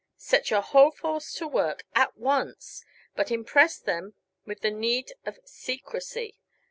[0.17, 2.83] Set your whole force to work at once!
[3.15, 4.15] but impress them
[4.47, 6.39] with the need of secrecy.